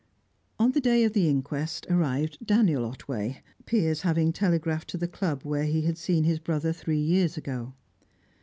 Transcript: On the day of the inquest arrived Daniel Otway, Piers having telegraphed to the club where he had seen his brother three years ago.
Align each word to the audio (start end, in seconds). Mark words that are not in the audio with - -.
On 0.57 0.71
the 0.71 0.81
day 0.81 1.03
of 1.03 1.13
the 1.13 1.29
inquest 1.29 1.85
arrived 1.87 2.43
Daniel 2.43 2.85
Otway, 2.85 3.43
Piers 3.67 4.01
having 4.01 4.33
telegraphed 4.33 4.87
to 4.89 4.97
the 4.97 5.07
club 5.07 5.43
where 5.43 5.65
he 5.65 5.81
had 5.83 5.95
seen 5.99 6.23
his 6.23 6.39
brother 6.39 6.73
three 6.73 6.97
years 6.97 7.37
ago. 7.37 7.75